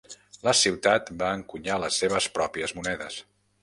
[0.47, 3.25] La ciutat va encunyar les seves pròpies monedes.